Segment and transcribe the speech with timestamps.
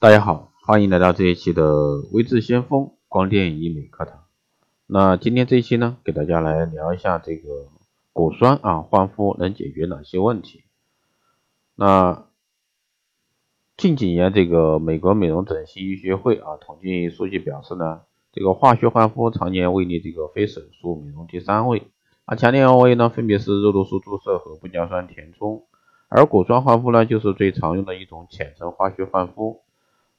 [0.00, 1.74] 大家好，欢迎来到这一期的
[2.12, 4.26] 微智先锋光电医美课堂。
[4.86, 7.66] 那今天这一期呢，给大家来聊一下这个
[8.12, 10.62] 果酸啊焕肤能解决哪些问题。
[11.74, 12.28] 那
[13.76, 21.88] 近几年，这个美国美容整形医学会啊统计数据表示呢，这个化学焕肤常年位列这个非手术美容第三位，
[22.24, 25.64] 啊前两位呢分别是肉毒素注射和玻尿酸填充，
[26.08, 29.62] 而果酸焕肤呢就是最常用的一种浅层化学焕肤。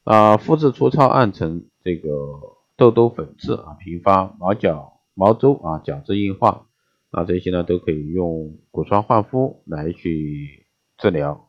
[0.04, 2.08] 啊，肤质粗糙暗沉，这个
[2.76, 6.66] 痘痘粉刺啊频发，毛角毛周啊角质硬化，
[7.10, 10.66] 啊这些呢都可以用果酸焕肤来去
[10.96, 11.48] 治疗。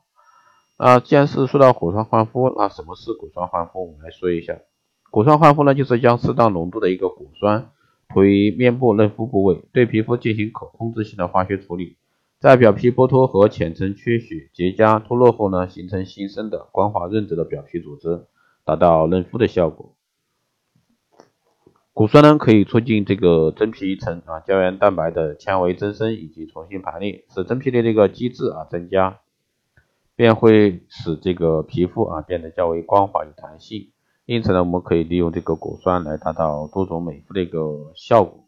[0.76, 3.88] 啊，既然是说到果酸焕肤，那什么是果酸焕肤？
[3.88, 4.60] 我们来说一下，
[5.10, 7.70] 果酸焕肤呢就是将适当浓度的一个果酸
[8.10, 11.96] 涂于面部嫩肤部位，对皮肤进行可控制性的化学处理，
[12.40, 18.26] 在表皮剥脱和浅层缺血结痂脱落后呢，形成新生的光滑润泽的表皮组织。
[18.64, 19.96] 达到嫩肤的效果。
[21.94, 29.20] 果酸呢，可以促进这个真皮层啊胶原蛋白的纤维增生以及重新排列，使真皮的这个机制啊增加，
[30.16, 33.92] 便会使这个皮肤啊变得较为光滑有弹性。
[34.26, 38.46] 因此呢，我们可以利用这个果酸来达到多种美肤的一个效果。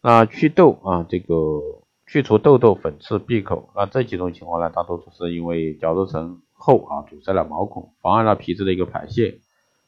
[0.00, 1.60] 那祛痘啊，这个
[2.06, 6.40] 去除痘痘、粉刺、闭口，那这几种情况呢，大多数是因为角质层。
[6.64, 9.40] 后啊堵塞了毛孔，妨碍了皮脂的一个排泄。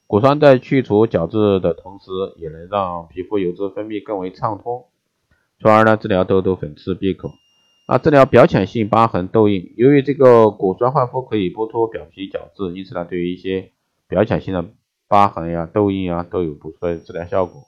[0.06, 4.84] 果酸在去除角质的同时，也能让皮肤油脂分泌更为畅通，
[5.58, 7.30] 从而呢治疗痘痘、粉刺、闭口。
[7.86, 9.72] 啊，治疗表浅性疤痕、痘印。
[9.78, 13.72] 由于这个果酸焕肤可以剥脱表皮角质，因此呢对于一些
[14.06, 14.66] 表浅性的
[15.08, 17.62] 疤痕呀、痘印啊都有不错的治疗效果。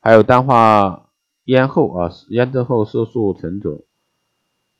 [0.00, 1.08] 还有淡化
[1.46, 3.85] 咽后啊炎症后色素沉着。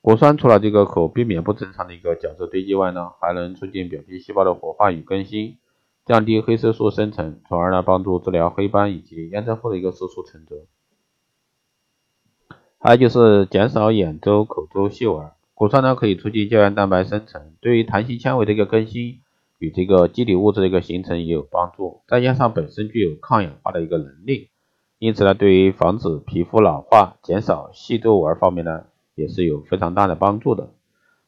[0.01, 5.57] 果酸除了这个可避免不正常的一个角质堆积外呢，还能促进表皮细胞的活化与更新，
[6.05, 10.55] 降低黑色素生成，从而呢帮助治疗黑斑以及炎症后的一个色素沉着。
[12.79, 15.29] 还有就是减少眼周、口周细纹。
[15.53, 19.21] 果酸呢可以促进胶原蛋白生成，对于弹性纤维的一个更新
[19.57, 22.01] 与这个基底物质的一个形成也有帮助。
[22.07, 24.51] 再加上本身具有抗氧化的一个能力，
[24.99, 28.85] 因此呢对于防止皮肤老化、减少细皱纹方面呢。
[29.17, 30.69] 也是有非常大的帮助的，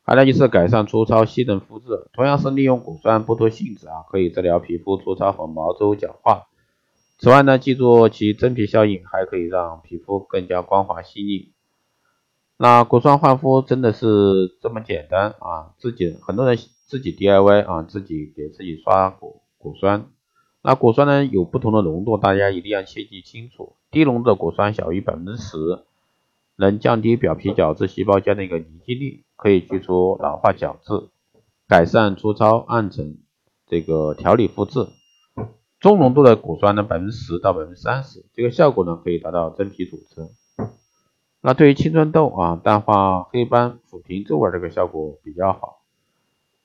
[0.04, 6.48] 还有就是改善粗糙细嫩肤质，同样是利用果酸剥脱性质啊，可以治疗皮肤粗糙和毛周角化。
[7.18, 11.52] 此外呢，记住其真皮效应，还可以让皮肤更加光滑细腻。
[12.58, 15.74] 那果酸焕肤真的是这么简单啊？
[15.80, 20.06] 自己很多人自己 DIY 啊，自己给自己刷果果酸。
[20.62, 25.58] 那果酸呢有不同的浓度，大家一定要切记清楚，低浓度的果酸小于百分之十。
[26.60, 31.08] 能降低表皮角质细胞间的一个凝集力，可以去除老化角质，
[31.70, 33.18] 改善粗糙暗沉，
[33.66, 34.86] 这个调理肤质。
[35.80, 40.68] 中浓度的果酸呢，百分之十到百分之三十，这个效果呢可以达到真皮组织。
[41.42, 45.78] 那对于青春痘啊、淡化黑斑、抚平皱纹这个效果比较好。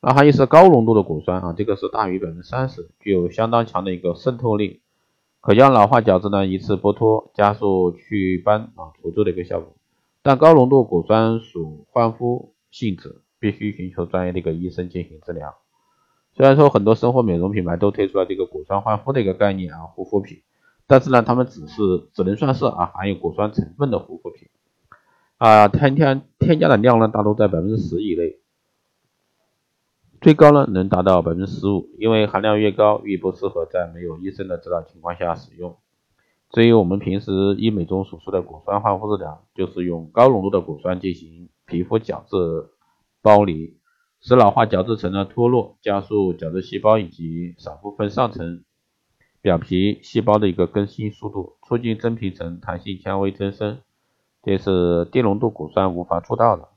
[0.01, 4.83] 那还有是高浓度的果酸啊，这个是大于百分之三十，具有相当强的一个渗透力，
[5.41, 9.77] 可将老化角质呢一次剥脱，加速祛斑啊除皱的一个效果。
[10.27, 15.55] 但高浓度果酸属焕肤性质，必须寻求专业的一个医生进行治疗。
[16.33, 20.41] 虽然说很多生活美容品牌都推出了这个果酸焕肤的一个概念啊护肤品，
[20.87, 24.49] 但是呢，他们只是只能算是啊含有果酸成分的护肤品
[25.37, 28.39] 啊，添添添加的量呢大多在百分之十以内，
[30.23, 35.77] 最高呢能达到百分之十五，因为含量越高越不适合在没有医生的指导情况下使用。
[36.55, 42.37] 至于我们平时医美中所说的果酸焕肤治疗，就是用高浓度的果酸进行皮肤角质
[43.25, 43.77] 剥离，
[44.21, 48.63] 使老化角质层的脱落，加速角质细胞以及少部分上层
[49.43, 53.81] 表皮细胞的一个更新速度，促进真皮层弹性纤维增生，
[54.45, 56.69] 这是低浓度果酸无法做到的。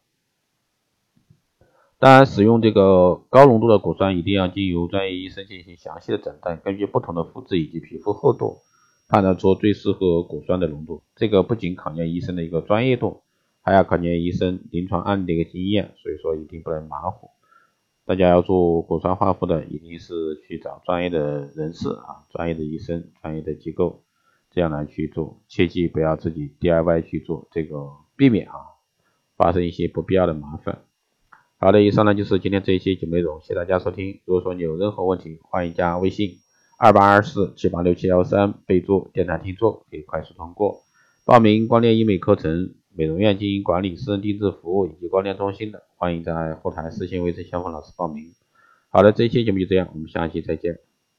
[1.99, 8.63] 当然，使用这个高浓度的果酸，一定要经由专业医生进行详细的诊断，根据不同的肤质以及皮肤厚度。
[9.07, 13.21] 判断出最适合果酸的浓度，这个不仅考验医生的一个专业度，
[13.61, 17.29] 还要考验医生临床案例的一个经验，所以说一定不能马虎。
[18.05, 24.03] 大家要做果酸焕肤的，一定是去找专业的人士啊，专业的医生、专业的机构，
[24.51, 28.55] 这样来去做，切记不要自己 DIY 去做，这个避免啊
[29.35, 30.83] 发生一些不必要的麻烦。
[31.59, 34.21] 好的，以上呢就是今天这一期节目内容，谢谢大家收听。
[34.25, 36.46] 如果说你有任何问题，欢迎加微信。
[36.77, 40.83] 二八二四七八六七幺三，备注电台听众可以快速通过。
[41.25, 48.31] 报名光电医美课程、美容院经营管理、私人定制服务以及光电中心的，欢迎在后台私信微信相锋老师报名。
[48.89, 49.01] 好。
[49.01, 50.86] 的，这期节目就这样，我们下期再见。